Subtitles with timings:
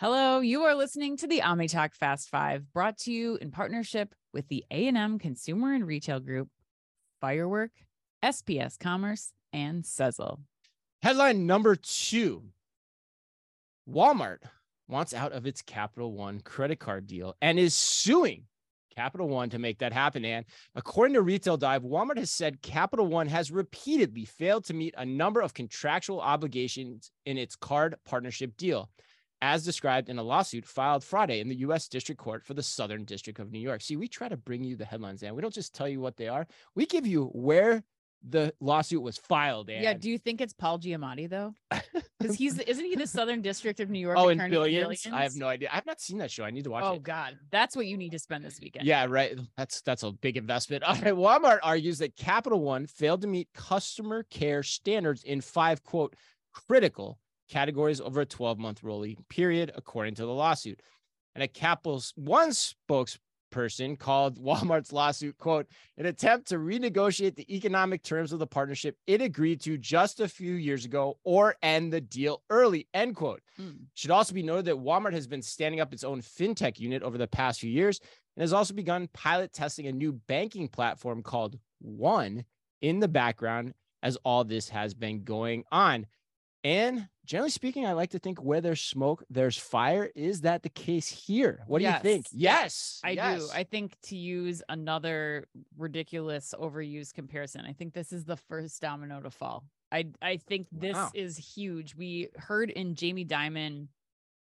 [0.00, 4.46] Hello, you are listening to the OmniTalk Fast Five, brought to you in partnership with
[4.46, 6.50] the A&M Consumer and Retail Group,
[7.20, 7.72] Firework,
[8.24, 10.38] SPS Commerce, and Sezzle.
[11.02, 12.44] Headline number two
[13.90, 14.38] Walmart
[14.86, 18.44] wants out of its Capital One credit card deal and is suing
[18.94, 20.24] Capital One to make that happen.
[20.24, 20.44] And
[20.76, 25.04] according to Retail Dive, Walmart has said Capital One has repeatedly failed to meet a
[25.04, 28.90] number of contractual obligations in its card partnership deal,
[29.40, 31.88] as described in a lawsuit filed Friday in the U.S.
[31.88, 33.82] District Court for the Southern District of New York.
[33.82, 36.16] See, we try to bring you the headlines, and we don't just tell you what
[36.16, 36.46] they are.
[36.74, 37.82] We give you where
[38.28, 39.70] the lawsuit was filed.
[39.70, 41.54] And Yeah, do you think it's Paul Giamatti though?
[42.20, 44.18] Because he's isn't he the Southern District of New York?
[44.18, 45.06] oh, in for billions?
[45.06, 45.68] I have no idea.
[45.72, 46.42] I've not seen that show.
[46.42, 46.86] I need to watch it.
[46.88, 47.04] Oh it.
[47.04, 48.86] God, that's what you need to spend this weekend.
[48.86, 49.38] Yeah, right.
[49.56, 50.82] That's that's a big investment.
[50.82, 51.14] All right.
[51.14, 56.16] Walmart argues that Capital One failed to meet customer care standards in five quote
[56.52, 60.80] critical categories over a 12 month rolling period, according to the lawsuit.
[61.34, 68.02] And a Capital One spokesperson called Walmart's lawsuit quote an attempt to renegotiate the economic
[68.02, 72.00] terms of the partnership it agreed to just a few years ago or end the
[72.00, 73.42] deal early end quote.
[73.60, 73.86] Mm.
[73.94, 77.18] Should also be noted that Walmart has been standing up its own fintech unit over
[77.18, 78.00] the past few years
[78.36, 82.44] and has also begun pilot testing a new banking platform called One
[82.80, 86.06] in the background as all this has been going on.
[86.64, 90.10] And generally speaking, I like to think where there's smoke, there's fire.
[90.14, 91.62] Is that the case here?
[91.66, 92.26] What do you think?
[92.32, 93.46] Yes, I yes.
[93.46, 93.50] do.
[93.54, 99.20] I think to use another ridiculous overused comparison, I think this is the first domino
[99.20, 99.64] to fall.
[99.92, 101.10] I I think this Wow.
[101.14, 101.94] is huge.
[101.94, 103.88] We heard in Jamie Dimon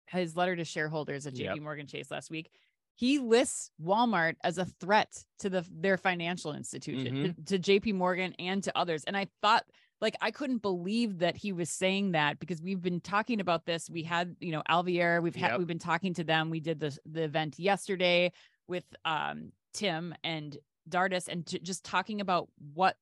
[0.07, 1.59] his letter to shareholders at JP Yep.
[1.61, 2.51] Morgan Chase last week.
[2.95, 7.43] He lists Walmart as a threat to the their financial institution, Mm-hmm.
[7.45, 9.03] to, to JP Morgan and to others.
[9.05, 9.65] And I thought
[10.03, 13.89] like I couldn't believe that he was saying that because we've been talking about this.
[13.89, 15.59] We had, you know, Alviere, we've had Yep.
[15.59, 16.51] we've been talking to them.
[16.51, 18.33] We did the the event yesterday
[18.67, 20.59] with um Tim and
[20.91, 22.97] Dardis and t- just talking about what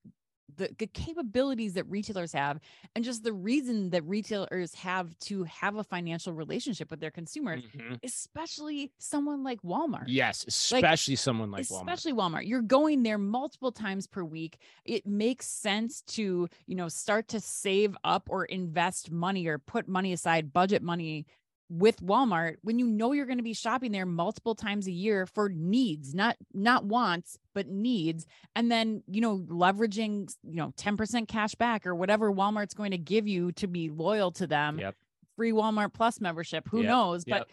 [0.61, 2.61] the, the capabilities that retailers have
[2.95, 7.63] and just the reason that retailers have to have a financial relationship with their consumers,
[7.77, 7.98] Mhm.
[8.05, 11.81] especially someone like Walmart Yes, especially someone like Walmart.
[11.93, 12.47] especially Walmart.
[12.47, 14.59] You're going there multiple times per week.
[14.85, 19.89] It makes sense to, you know, start to save up or invest money or put
[19.89, 21.27] money aside, budget money
[21.70, 25.25] with Walmart when you know you're going to be shopping there multiple times a year
[25.25, 28.27] for needs, not not wants, but needs.
[28.57, 32.98] And then, you know, leveraging, you know, 10% cash back or whatever Walmart's going to
[32.98, 34.80] give you to be loyal to them.
[34.80, 34.97] Yep.
[35.36, 37.25] Free Walmart Plus membership, who Yep, knows?
[37.27, 37.48] yep.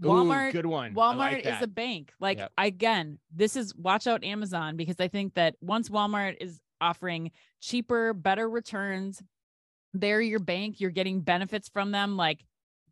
[0.00, 0.92] But Ooh, Walmart good one.
[0.92, 2.12] Walmart like is a bank.
[2.18, 2.52] Like Yep.
[2.58, 8.12] again, this is watch out Amazon because I think that once Walmart is offering cheaper,
[8.12, 9.22] better returns,
[9.92, 12.16] they're your bank, you're getting benefits from them.
[12.16, 12.44] Like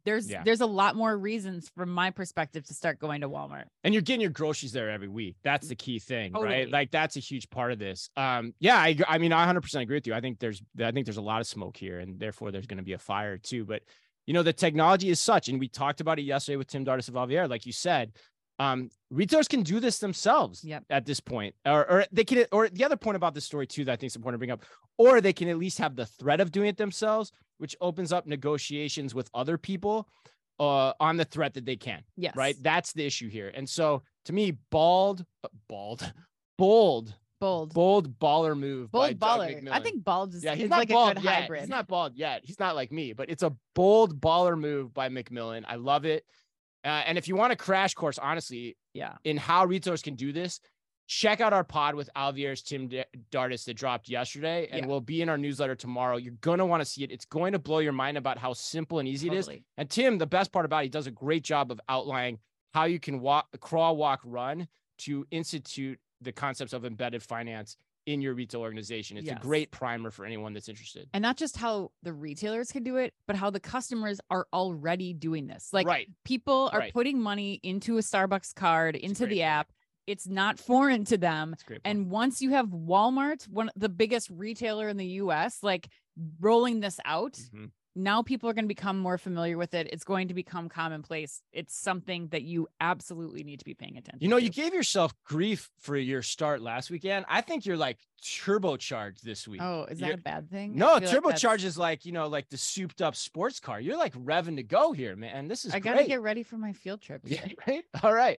[0.04, 0.42] there's Yeah.
[0.44, 3.64] there's a lot more reasons from my perspective to start going to Walmart.
[3.84, 5.36] and you're getting your groceries there every week.
[5.42, 6.52] That's the key thing, Totally.
[6.54, 6.70] right?
[6.70, 8.10] Like that's a huge part of this.
[8.16, 10.14] Um, yeah, I, I mean, I 100% agree with you.
[10.14, 12.78] I think there's, I think there's a lot of smoke here, and therefore there's going
[12.78, 13.64] to be a fire too.
[13.64, 13.82] But
[14.26, 17.08] you know, the technology is such, and we talked about it yesterday with Tim Dardis
[17.08, 18.12] of Alviere, like you said.
[18.58, 20.84] Um, retailers can do this themselves Yep.
[20.90, 23.84] at this point, or, or they can, or the other point about this story too
[23.86, 24.62] that I think is important to bring up,
[24.98, 28.26] or they can at least have the threat of doing it themselves, which opens up
[28.26, 30.06] negotiations with other people
[30.60, 32.36] uh, on the threat that they can Yes.
[32.36, 32.54] right?
[32.60, 33.50] That's the issue here.
[33.54, 36.12] And so to me, bald, uh, bald,
[36.58, 37.74] bold, Bold.
[37.74, 38.92] bold baller move.
[38.92, 39.68] by Bold baller.
[39.72, 41.34] I think bald is, Yeah, he's not like a bald good yet.
[41.42, 41.60] hybrid.
[41.62, 42.42] He's not bald yet.
[42.44, 45.64] He's not like me, but it's a bold baller move by McMillon.
[45.66, 46.24] I love it.
[46.84, 49.14] Uh, and if you want a crash course, honestly, yeah.
[49.24, 50.60] in how retailers can do this,
[51.06, 54.86] check out our pod with Alviere's Tim D- Dardis that dropped yesterday, and Yeah.
[54.86, 56.16] will be in our newsletter tomorrow.
[56.16, 57.10] You're gonna want to see it.
[57.10, 59.48] It's going to blow your mind about how simple and easy it is.
[59.76, 62.38] And Tim, the best part about it, he does a great job of outlining
[62.72, 67.76] how you can walk, crawl, walk, run to institute the concepts of embedded finance
[68.06, 69.16] in your retail organization.
[69.16, 69.38] It's Yes.
[69.38, 71.08] a great primer for anyone that's interested.
[71.12, 75.12] And not just how the retailers can do it, but how the customers are already
[75.14, 75.72] doing this.
[75.72, 76.08] Like right.
[76.24, 76.92] people are Right.
[76.92, 79.40] putting money into a Starbucks card, a into the point.
[79.42, 79.72] app.
[80.08, 81.50] It's not foreign to them.
[81.50, 81.82] That's a great.
[81.84, 81.96] point.
[81.96, 85.88] And once you have Walmart, one the biggest retailer in the US, like
[86.40, 87.70] rolling this out, Mhm.
[87.94, 89.88] Now people are going to become more familiar with it.
[89.92, 91.42] It's going to become commonplace.
[91.52, 94.44] It's something that you absolutely need to be paying attention You know, to.
[94.44, 97.26] you gave yourself grief for your start last weekend.
[97.28, 99.60] I think you're like turbocharged this week.
[99.62, 100.76] Oh, is that You're- a bad thing?
[100.76, 103.80] No, feel like turbocharge is like, you know, like the souped up sports car.
[103.80, 105.48] You're like revving to go here, man.
[105.48, 107.22] This is I got to get ready for my field trip.
[107.24, 107.84] Yeah, right.
[108.02, 108.30] All right.